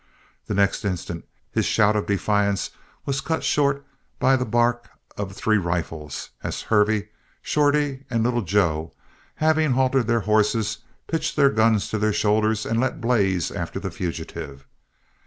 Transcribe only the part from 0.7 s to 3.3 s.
instant his shout of defiance was